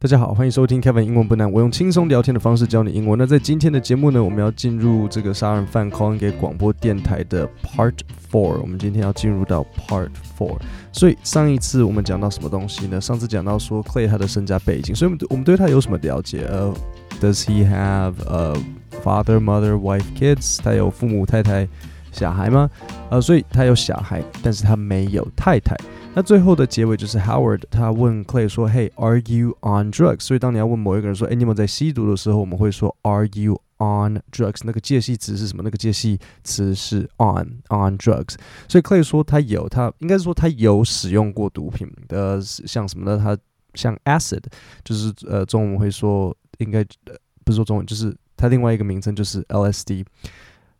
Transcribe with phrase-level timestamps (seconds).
[0.00, 3.18] 大家好，欢迎收听 Kevin 英文不难，我用轻松聊天的方式教你英文。
[3.18, 7.94] 那在今天的节目呢，我们要进入这个杀人犯 call in 给广播电台的 Part
[8.30, 8.60] Four。
[8.60, 10.56] 我们今天要进入到 Part Four。
[10.92, 13.00] 所以上一次我们讲到什么东西呢？
[13.00, 16.46] 上次讲到说 Clay 他的身家背景，所以我们我们对他有什么了解？
[16.48, 16.72] 呃、
[17.20, 18.54] ，Does he have a
[19.02, 20.60] father, mother, wife, kids？
[20.62, 21.66] 他有父母、太太、
[22.12, 22.70] 小孩吗？
[23.10, 25.76] 呃、所以他有小孩，但是他没有太太。
[26.14, 35.62] 那最后的结尾就是 Howard 他问 Clay 说：“Hey, are you on drugs？” 所以当你要问某一个人说：“哎，你有没有在吸毒的时候，我们会说 “Are you on drugs？” 那个介系词是什么？
[35.62, 38.34] 那个介系词是 on on drugs。
[38.66, 43.16] 所以 Clay 说他有，他应该是说他有使用过毒品的，像什么呢？
[43.22, 43.38] 他
[43.74, 44.42] 像 acid，
[44.82, 50.04] 就是呃中文会说应该呃不是说中文，就是他另外一个名称就是 LSD。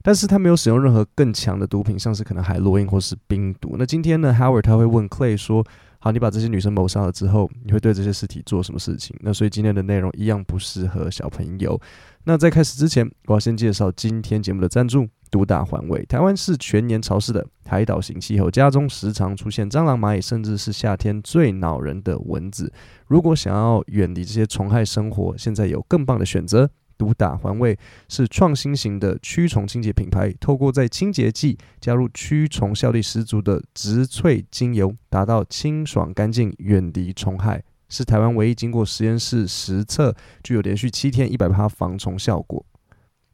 [0.08, 3.76] 但是他没有使用任何更强的毒品，像是可能海洛因或是冰毒。
[3.78, 5.62] 那今天呢，Howard 他会问 Clay 说
[6.00, 11.78] ：“好，你把这些女生谋杀了之后，你会对这些尸体做什么事情？”那所以今天的内容一样不适合小朋友。
[12.24, 16.02] 那在开始之前，我要先介绍今天节目的赞助：独打环卫。
[16.06, 22.72] 台湾是全年潮湿的海岛型气候，家中时常出现蟑螂、蚂蚁，甚至是夏天最恼人的蚊子。
[23.08, 26.70] 如果想要远离这些虫害生活，现在有更棒的选择。
[26.98, 42.66] 独打环卫是创新型的驱虫清洁品牌，透过在清洁剂加入驱虫效力十足的植萃精油，达到清爽干净、远离虫害，是台湾唯一经过实验室实测，具有连续七天一百趴防虫效果。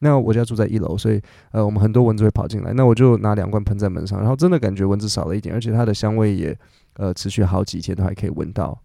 [0.00, 1.18] 那我家住在一楼，所以
[1.52, 6.54] 呃，我们很多蚊子会跑进来，那我就拿两罐喷在门上，然后真的感觉蚊子少了一点，而且它的香味也
[6.96, 8.78] 呃持续好几天都还可以闻到。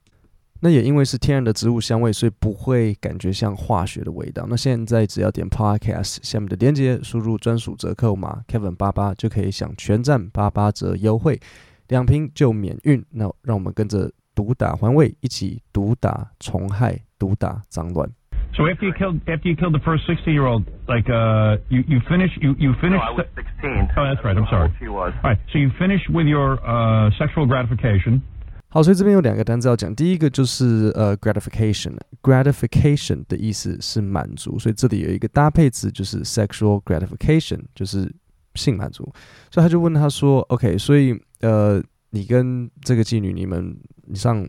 [0.61, 4.45] 那也因为是天然的植物香味，所以不会感觉像化学的味道。
[4.49, 11.39] 那现在只要点 Podcast 下面的链接，输入专属折扣码 Kevin 八八，就可以享全站八八折优惠，
[11.87, 13.03] 两瓶就免运。
[13.11, 18.09] 那让我们跟着毒打环卫一起毒打虫害，毒打脏乱。
[18.51, 21.99] So after you killed after you killed the first sixty year old, like uh, you you
[22.09, 22.97] finish you you finish.
[22.97, 23.87] No, I was sixteen.
[23.95, 24.35] Oh, that's right.
[24.35, 24.73] I'm sorry.
[24.79, 25.13] She was.
[25.23, 25.37] All right.
[25.53, 28.23] So you finish with your uh sexual gratification.
[28.71, 29.95] 好，所以这边有两个单词要讲。
[29.95, 38.07] 第一个就是呃，gratification，gratification 的意思是满足，所以这里有一个搭配词就是 sexual gratification，就是
[38.53, 39.11] 性满足。
[39.49, 41.81] 所以他就问他说：“OK，所以呃，
[42.11, 43.75] 你跟这个妓女，你们
[44.05, 44.47] 你上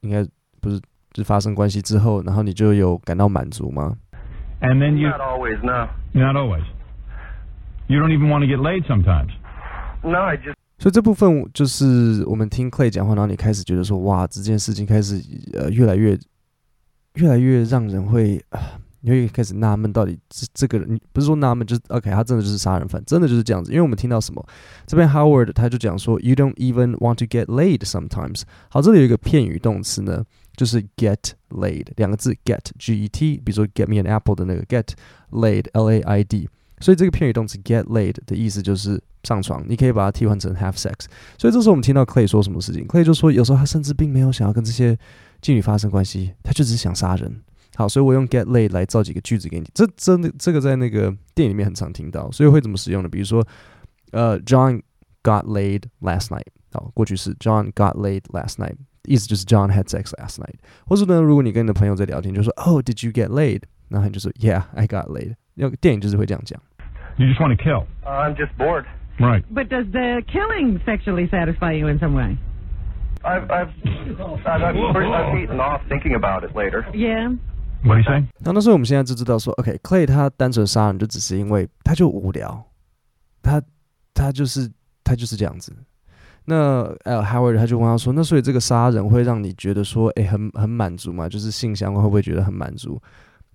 [0.00, 0.26] 应该
[0.60, 0.80] 不是
[1.12, 3.96] 就发生关系之后，然后你就有感到满足吗
[4.60, 6.64] ？And then you not always, no, not always.
[7.86, 9.30] You don't even want to get laid sometimes.
[10.02, 10.56] No, I just.
[10.80, 16.18] 所以这部分就是我们听 Clay 讲话，然后你开始觉得说，哇，这件事情开始呃越来越
[17.16, 23.72] 越来越让人会啊，你会开始纳闷，到底这这个人，不是说纳闷，就是 OK，他真的就是杀人犯，真的就是这样子。
[23.72, 24.42] 因为我们听到什么，
[24.86, 28.44] 这边 Howard 他就讲说，You don't even want to get laid sometimes。
[28.70, 30.24] 好，这里有一个片语动词呢，
[30.56, 34.86] 就是 get laid 两个字，get G E T，比如说 get me an apple 的那个 get
[35.30, 36.48] laid L A I D。
[36.80, 41.04] 所以这个片语动词 get laid 的意思就是上床，你可以把它替换成 have sex。
[41.38, 44.96] 所以这时候我们听到 Clay 说什么事情，Clay 就说有时候他甚至并没有想要跟这些
[45.42, 47.40] 妓女发生关系，他就只是想杀人。
[47.76, 49.66] 好，所以我用 get laid 来造几个句子给你。
[49.72, 53.08] 这真的这个在那个电影里面很常听到，所以会怎么使用呢？
[53.08, 53.46] 比如说，
[54.10, 54.82] 呃，John
[55.22, 56.46] got laid last night。
[56.72, 58.74] 好，过去式 John got laid last night，
[59.04, 60.56] 意思就是 John had sex last night。
[60.86, 63.62] 或者呢，如果你跟你的朋友在聊天，就说 Oh, did you get laid？
[63.88, 65.34] 然后你就说 Yeah, I got laid。
[65.54, 66.60] 要电影就是会这样讲。
[67.20, 67.86] You just want to kill.
[68.06, 68.86] Uh, I'm just bored.
[69.20, 69.44] Right.
[69.50, 72.38] But does the killing sexually satisfy you in some way?
[73.22, 76.86] I've I've I've, I've, I've eaten off thinking about it later.
[76.94, 77.28] Yeah.
[77.84, 78.28] What are you saying?
[78.38, 82.64] 那那时候我们现在就知道说，OK，Clay、okay, 他单纯杀人就只是因为他就无聊，
[83.42, 83.60] 他
[84.14, 84.70] 他就是
[85.04, 85.76] 他就是这样子。
[86.46, 86.56] 那
[87.04, 91.28] 呃，Howard 他就问他说，那所以这个杀人会让你觉得说，哎，很很满足吗？
[91.28, 92.98] 就是性相关会不会觉得很满足？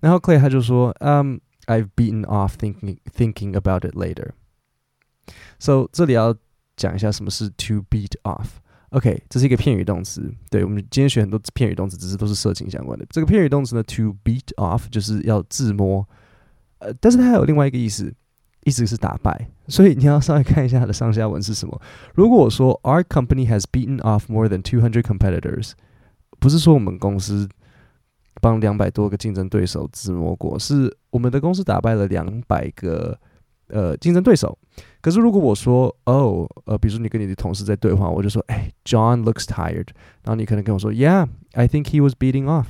[0.00, 1.40] 然后 Clay 他就说，嗯。
[1.67, 4.31] I've beaten off thinking thinking about it later.
[5.59, 6.35] So 这里要
[6.75, 10.33] 讲一下什么是 to beat off。OK，这是一个片语动词。
[10.49, 13.05] 对，我们今天学很多片语动词，只是都是色情相关的。
[13.09, 16.05] 这个片语动词呢，to beat off 就是要自摸。
[16.79, 18.13] 呃，但是它还有另外一个意思，
[18.65, 19.49] 意思是打败。
[19.67, 21.79] 所以你要稍微看一下它的上下文是什么。
[22.15, 25.73] 如果我说 Our company has beaten off more than two hundred competitors，
[26.39, 27.47] 不是说我们公司。
[28.40, 33.18] 帮两百多个竞争对手自摸过，是我们的公司打败了两百个
[33.68, 34.56] 呃竞争对手。
[35.00, 39.88] 可是如果我说哦呃，比如说你跟你的同事在对话，我就说哎，John looks tired，
[40.22, 42.66] 然后你可能跟我说，Yeah，I think he was beating off。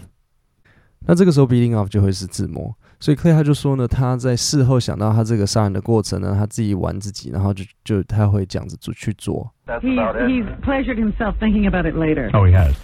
[1.09, 2.75] 那这个时候 beating off 就会是自摸。
[2.99, 9.53] 所以 Clay 他就说呢，他在事后想到他这个杀人的过程呢，他自己玩自己，然后就就他会这样子做去做。
[9.67, 12.31] He's he's pleasured himself thinking about it later.
[12.33, 12.75] Oh, he has.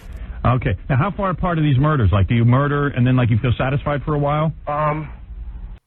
[0.44, 0.76] Okay.
[0.88, 2.10] Now, how far apart are these murders?
[2.12, 4.52] Like, do you murder and then like you feel satisfied for a while?
[4.66, 5.08] Um,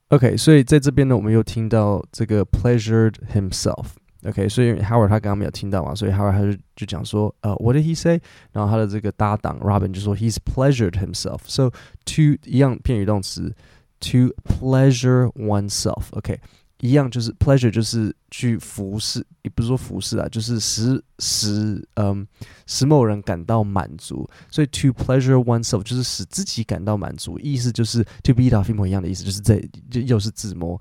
[0.10, 8.20] OK，所以在这边呢，我们又听到这个 pleasured himself。OK，所以 Howard 他刚刚没有听到嘛，所以 Howard 他就就讲说，呃、uh,，What did he say？
[8.52, 13.56] 然后他的这个搭档 Robin 就说，He's pleasured himself。So to 一样片语动词，
[14.02, 16.40] to pleasure oneself。OK。
[16.81, 22.27] 一样就是 pleasure，就是去服侍，也不是说服侍啊，就是使使嗯
[22.67, 24.29] 使某人感到满足。
[24.51, 29.59] 所以 to pleasure oneself 就是使自己感到满足，意思就是 to be 到一模一样的意思，就是这
[29.91, 30.81] 就又是自摸。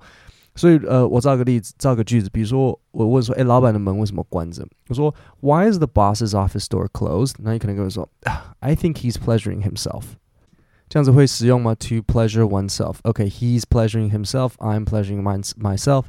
[0.54, 4.66] 所以呃，我造个例子，造个句子，比如说我问说，哎，老板的门为什么关着？
[4.88, 7.34] 我说 Why is the boss's office door closed？
[7.40, 8.08] 那你可能跟我说，
[8.60, 10.04] I think he's pleasuring himself。
[10.89, 11.73] 这样子会实用吗？
[11.75, 12.97] To pleasure oneself.
[13.03, 14.55] Okay, he's pleasuring himself.
[14.57, 16.05] I'm pleasuring myself.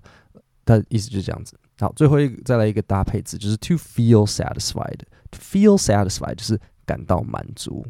[0.65, 1.59] 它的意思就是这样子。
[1.79, 5.01] 好，最后一个再来一个搭配词，就是 to feel satisfied.
[5.31, 7.87] To feel satisfied 就是感到满足。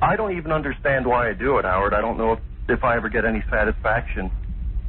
[0.00, 1.94] I don't even understand why I do it, Howard.
[1.94, 4.30] I don't know if, if I ever get any satisfaction.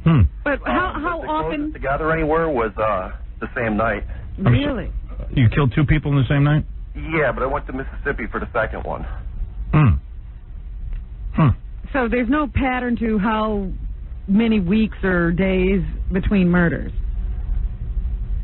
[0.04, 0.22] Hmm.
[0.44, 1.56] But how Um, how the often?
[1.56, 4.04] closest Together anywhere was uh, the same night.
[4.38, 4.90] Really?
[5.30, 6.64] You killed two people in the same night?
[6.94, 9.06] Yeah, but I went to Mississippi for the second one.
[9.72, 9.98] Hmm.
[11.34, 11.50] Hmm.
[11.92, 13.68] So there's no pattern to how
[14.26, 15.82] many weeks or days
[16.12, 16.92] between murders.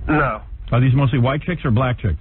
[0.07, 0.43] No.
[0.73, 2.19] Are these mostly white chicks or black chicks?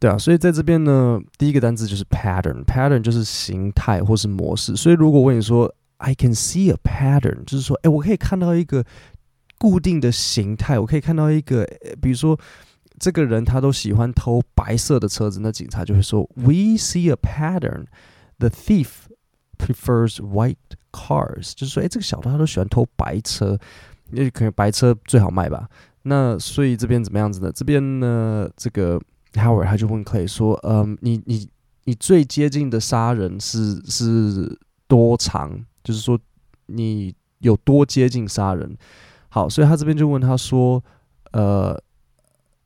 [0.00, 4.76] 对啊，所以在这边呢，第一个单词就是 pattern，pattern 就是形态或是模式。
[4.76, 8.84] 所以如果我跟你说 I can see a pattern，就是说，哎，我可以看到一个
[9.58, 11.66] 固定的形态，我可以看到一个，
[12.00, 12.38] 比如说
[13.00, 17.86] 这个人他都喜欢偷白色的车子，那警察就会说 We see a pattern.
[18.42, 18.88] The thief
[19.58, 20.56] prefers white
[20.92, 23.58] cars，就是说，哎，这个小偷他都喜欢偷白车，
[24.12, 25.68] 因为可能白车最好卖吧。
[26.02, 27.50] 那所以这边怎么样子呢？
[27.52, 29.00] 这边呢，这个
[29.32, 31.48] Howard 他就问 Clay 说，嗯，你你
[31.84, 35.64] 你最接近的杀人是是多长？
[35.82, 36.18] 就是说
[36.66, 38.76] 你有多接近杀人？
[39.28, 40.82] 好，所以他这边就问他说，
[41.32, 41.76] 呃，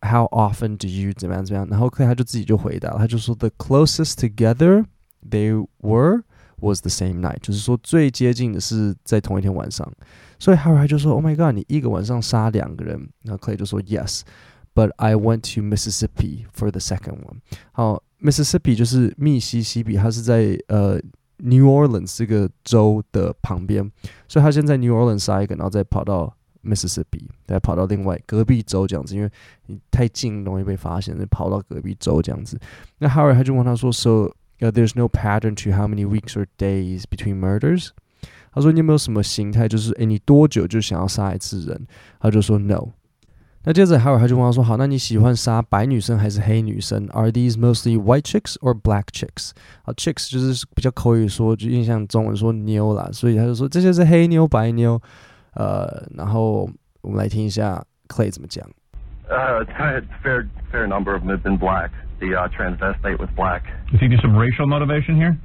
[0.03, 1.69] How often do you 怎么样怎么样？
[1.71, 4.85] 然后 Clay 他就自己就回答，他就说 The closest together
[5.29, 6.23] they were
[6.61, 9.91] was the same night，就是说最接近的是在同一天晚上。
[10.39, 13.09] 所以 Howard 就说，Oh my God，你一个晚上杀两个人？
[13.23, 17.37] 然后 Clay 就说，Yes，but I went to Mississippi for the second one。
[17.73, 21.01] 好，Mississippi 就是密西西比，它是在呃
[21.39, 23.91] New Orleans 这个州的旁边，
[24.29, 29.31] 所以他先在 New Orleans 杀一个，然后再跑到 Mississippi，再跑到另外隔壁州这样子，因为
[29.67, 32.59] 你太近容易被发现，就跑到隔壁州这样子。
[32.99, 37.91] 那 Howard 他就问他说，So、 uh, there's no pattern to how many weeks or days between murders？
[38.55, 39.67] 他说：“你有没有什么形态？
[39.67, 41.87] 就是诶，你多久就想要杀一次人？”
[42.21, 42.91] 他就说：“No。”
[43.65, 47.07] 那接着还有他就问他说：“好，那你喜欢杀白女生还是黑女生？
[47.13, 49.53] Are these mostly white chicks or black chicks？”
[49.85, 55.01] 啊，chicks 就是比较口语说，就印象中文说妞啦，所以他就说这些是黑妞、白妞。
[55.55, 56.69] 呃，然后
[57.03, 58.69] 我们来听一下 Clay 怎么讲。
[59.31, 61.91] Uh, a fair fair number of them have been black.
[62.21, 63.63] The uh, transvestite was black.
[63.91, 65.37] You think there's some racial motivation here?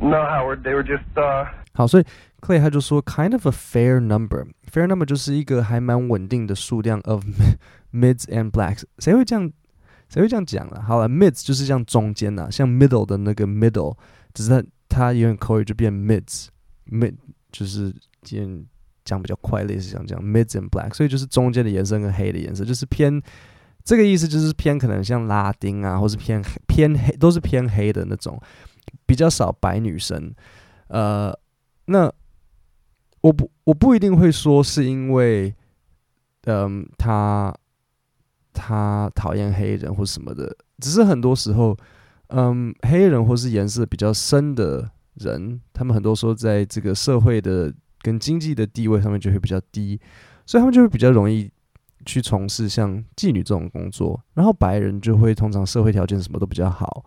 [0.00, 0.62] No, Howard.
[0.62, 2.04] They were just uh, 好，所以
[2.40, 7.24] Clay 他就说，kind of a fair number，fair number 就是一个还蛮稳定的数量 of
[7.92, 8.84] mids and blacks。
[8.98, 9.52] 谁会这样？
[10.08, 10.80] 谁会这样讲了？
[10.80, 13.96] 好了，mids 就是像中间呐，像 middle 的那个 middle，
[14.32, 17.14] 只是它它有点口语就变 mids，mid
[17.52, 18.64] 就是今天
[19.04, 23.20] 讲比较快，类似像这样 mids and black，所以就是中间的颜色跟黑的颜色，就是偏
[23.83, 28.39] 这个意思，就是偏可能像拉丁啊，或是偏黑偏黑，都是偏黑的那种，
[29.05, 30.33] 比较少白女生，
[30.87, 31.37] 呃。
[31.87, 32.09] 那
[33.19, 35.53] 我不我不一定会说是因为，
[36.45, 37.53] 嗯，他
[38.53, 41.77] 他讨厌黑人或什么的，只是很多时候，
[42.27, 49.99] 嗯，黑人或是颜色比较深的人，他们很多时候在这个社会的跟经济的地位上面就会比较低，
[50.45, 51.51] 所以他们就会比较容易
[52.05, 57.05] 去从事像妓女这种工作，然后白人就会通常社会条件什么都比较好，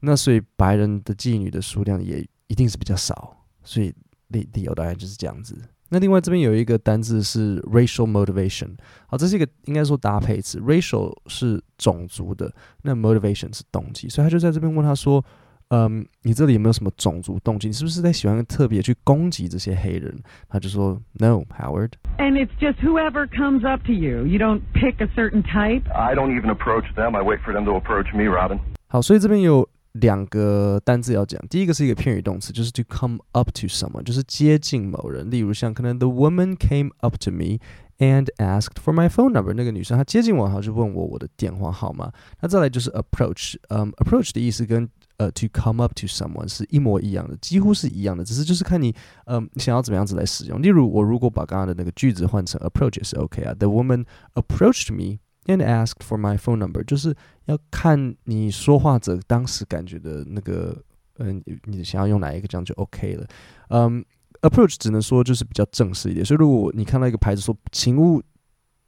[0.00, 3.36] 那所以白人的妓女的数量也一定是比较少。
[3.62, 3.92] 所以
[4.28, 5.56] 理理由大概就是这样子。
[5.88, 8.70] 那另外这边有一个单字是 racial motivation，
[9.06, 10.58] 好，这是一个应该说搭配词。
[10.60, 14.08] racial 是种族的，那 motivation 是动机。
[14.08, 15.24] 所以他就在这边问他说
[15.69, 17.67] ：“嗯，你这里有没有什么种族动机？
[17.67, 20.13] 你是不是在喜欢特别去攻击这些黑人？”
[20.49, 24.25] 他就说：“No, Howard。” And it's just whoever comes up to you.
[24.25, 25.83] You don't pick a certain type.
[25.93, 27.15] I don't even approach them.
[27.15, 28.59] I wait for them to approach me, Robin.
[28.87, 35.31] 好，所以这边有 两个单字要讲，第一个是一个片语动词，就是 to come up to someone，就是接近某人。
[35.31, 37.59] 例如像可能 the woman came up to me
[37.99, 42.11] and asked for my phone number，那个女生她接近我，然后就问我我的电话号码。
[42.41, 48.94] 那再来就是 approach，嗯，approach 的意思跟 呃、to come up to someone 是一模一样的，几乎是一样的，只是就是看你
[49.26, 50.60] 嗯、呃、想要怎么样子来使用。
[50.60, 54.04] 例如我如果把刚刚的那个句子换成 approach 也是 OK 啊，the woman
[54.34, 55.18] approached me。
[55.48, 60.76] And asked for my phone number，就是要看你说话者当时感觉的那个，
[61.18, 63.24] 嗯、你想要用哪一个，这样就 OK 了。
[63.68, 64.04] 嗯
[64.42, 66.26] ，approach 只能说就是比较正式一点。
[66.26, 68.20] 所以如果你看到一个牌子说“请勿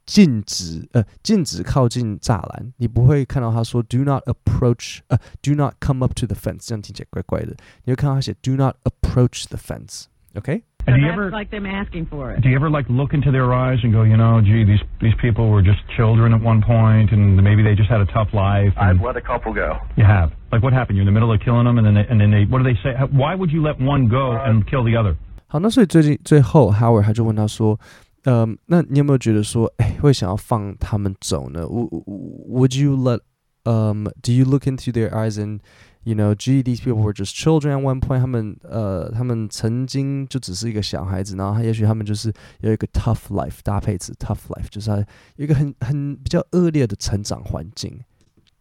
[0.08, 7.54] 禁止”，呃，禁止靠近栅栏，你不会看到他说 “do not approach”，呃，“do not come up to the fence”，这样听起来怪怪的。
[7.84, 10.62] 你会看到他写 “do not approach the fence”，OK？、Okay?
[10.84, 12.42] So do you that's ever like them asking for it.
[12.42, 15.14] do you ever like look into their eyes and go, you know, gee, these these
[15.16, 18.74] people were just children at one point, and maybe they just had a tough life.
[18.76, 19.78] And I've let a couple go.
[19.96, 20.98] you have like what happened?
[20.98, 22.64] You're in the middle of killing them, and then they, and then they what do
[22.64, 22.92] they say?
[23.16, 25.16] Why would you let one go and kill the other?
[25.46, 27.80] 好，那所以最近最后 Howard 他就问他说，
[28.24, 31.64] 嗯，那你有没有觉得说，哎，会想要放他们走呢？
[31.66, 33.20] Would you let
[33.64, 35.60] um do you look into their eyes and
[36.06, 38.20] You know, gee, these people were just children at one point.
[38.20, 44.98] 他们呃，他们曾经就只是一个小孩子，然后他也许他们就是有一个 tough life 搭配词 tough life，就是他
[45.36, 47.98] 有一个很很比较恶劣的成长环境。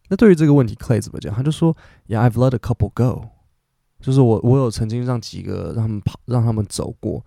[0.07, 1.35] 那对于这个问题，Clay 怎么讲？
[1.35, 1.75] 他就说，
[2.07, 3.27] Yeah, I've let a couple go，
[3.99, 7.25] 就是我我有曾经让几个让他们跑，让他们走过。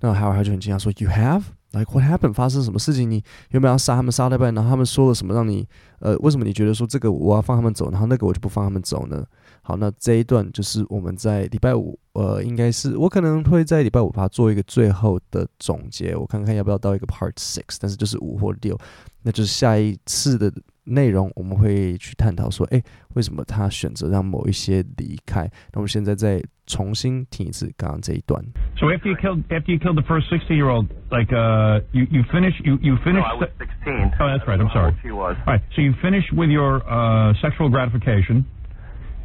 [0.00, 1.44] 那还有他就很惊讶说，You have?
[1.77, 2.33] Like what happened？
[2.33, 3.09] 发生什么事情？
[3.09, 4.11] 你有没有要杀他们？
[4.11, 5.67] 杀了半，然后他们说了什么让你
[5.99, 9.23] 呃，为什么你觉得说这个我要放他们走，然后那个我就不放他们走呢？
[9.61, 18.77] 好，那这一段就是我们在礼拜五，呃，应该是我可能会在礼拜五把它做一个最后的总结，我看看要不要到一个 Part Six，但是就是五或六，
[19.21, 20.51] 那就是下一次的
[20.86, 22.82] 内容，我们会去探讨说，诶，
[23.14, 25.42] 为什么他选择让某一些离开？
[25.72, 28.42] 那我们现在再重新听一次刚刚这一段。
[28.76, 32.22] So after you killed after you killed the first sixty year old, like uh, you you
[32.32, 33.22] finish you you finish.
[33.22, 34.12] No, I was 16.
[34.18, 34.60] Oh, that's right.
[34.60, 34.94] I'm sorry.
[35.02, 35.36] She was.
[35.46, 35.62] All right.
[35.76, 38.44] So you finish with your uh, sexual gratification.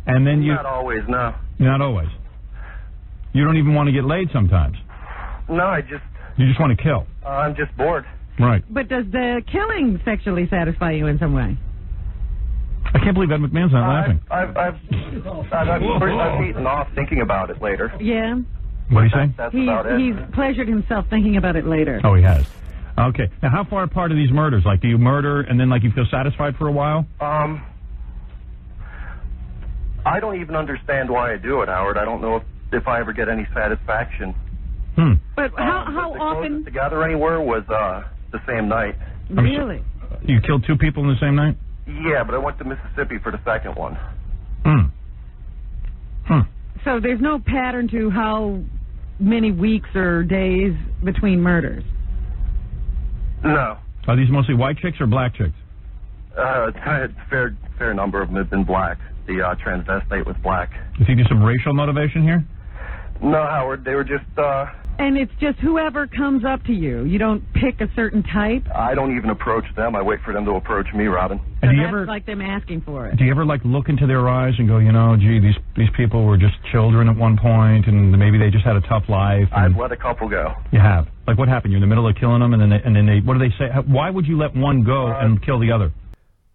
[0.09, 1.33] And then you Not always, no.
[1.59, 2.07] not always.
[3.33, 4.77] You don't even want to get laid sometimes.
[5.49, 6.01] No, I just,
[6.37, 7.05] You just want to kill.
[7.25, 8.05] uh, I'm just bored.
[8.38, 8.64] Right.
[8.72, 11.56] But does the killing sexually satisfy you in some way?
[12.94, 14.20] I can't believe Ed McMahon's not laughing.
[14.30, 17.92] I've, I've, I've, I've, I've, I've eaten off thinking about it later.
[18.00, 18.36] Yeah.
[18.90, 19.34] What do you say?
[19.38, 19.98] That's He's, about it.
[20.00, 22.00] he's pleasured himself thinking about it later.
[22.04, 22.44] Oh, he has.
[22.98, 23.30] Okay.
[23.42, 24.64] Now, how far apart are these murders?
[24.66, 27.06] Like, do you murder and then, like, you feel satisfied for a while?
[27.20, 27.64] Um,
[30.04, 31.96] I don't even understand why I do it, Howard.
[31.96, 34.34] I don't know if, if I ever get any satisfaction.
[34.96, 35.12] Hmm.
[35.36, 36.48] But how, Um, how the often?
[36.48, 38.96] closest together anywhere was uh the same night.
[39.30, 39.82] Really?
[40.24, 41.56] You killed two people in the same night?
[41.86, 43.96] Yeah, but I went to Mississippi for the second one.
[44.64, 44.80] Hmm.
[46.26, 46.40] Hmm.
[46.84, 48.60] So there's no pattern to how
[49.18, 50.74] many weeks or days
[51.04, 51.84] between murders.
[53.44, 55.54] No, Are these mostly white chicks or black chicks?
[56.38, 58.98] uh, a fair fair number of them have been black.
[59.26, 60.70] The uh, transvestite was black.
[60.98, 62.44] You think there's some racial motivation here?
[63.22, 64.24] No, Howard, they were just.
[64.36, 64.66] uh
[64.98, 67.04] And it's just whoever comes up to you.
[67.04, 68.64] You don't pick a certain type.
[68.74, 69.94] I don't even approach them.
[69.96, 71.38] I wait for them to approach me, Robin.
[71.38, 73.16] So And do you that's ever like them asking for it.
[73.16, 75.90] do you ever like look into their eyes and go, you know, gee, these these
[75.96, 79.48] people were just children at one point, and maybe they just had a tough life.
[79.52, 80.52] And I've let a couple go.
[80.72, 81.72] you have like what happened?
[81.72, 83.40] You're in the middle of killing them, and then they, and then they what do
[83.40, 83.66] they say?
[83.86, 85.92] Why would you let one go and kill the other?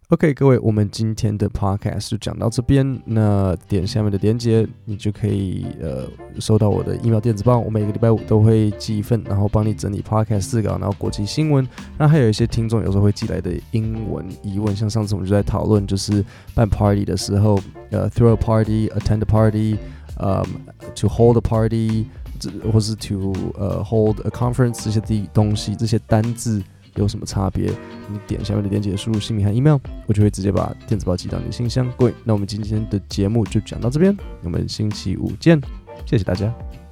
[0.10, 2.98] OK，各位，我们今天的 Podcast 就讲到这边。
[3.04, 6.08] 那点下面的链接，你就可以呃
[6.40, 7.60] 收到我的 email 电子报。
[7.60, 11.68] 我每个礼拜五都会寄一份，然后帮你整理 Podcast 字稿，然后国际新闻。
[11.98, 16.24] 那还有一些听众有时候会寄来的英文疑问，像上次我们就在讨论，就是
[16.56, 17.60] 办 party 的时候，
[17.90, 19.76] 呃，throw a party，attend a party，
[20.20, 20.42] 呃、
[20.96, 22.06] ，to hold a party，
[22.72, 25.02] 或是 to 呃、hold a conference 这些
[25.34, 26.64] 东西，这些单字。
[26.98, 27.72] 有什么差别？
[28.10, 31.92] 你点下面的链接，输入姓名和 email，我就会直接把电子报寄到你的信箱。
[31.98, 35.62] 各位，那我们今天的节目就讲到这边，我们星期五见，
[36.06, 36.87] 谢谢大家。